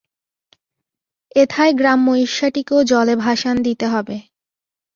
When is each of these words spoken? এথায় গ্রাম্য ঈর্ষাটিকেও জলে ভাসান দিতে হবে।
এথায় 1.35 1.73
গ্রাম্য 1.73 2.07
ঈর্ষাটিকেও 2.23 2.79
জলে 2.83 3.15
ভাসান 3.15 3.55
দিতে 3.61 3.85
হবে। 3.87 4.17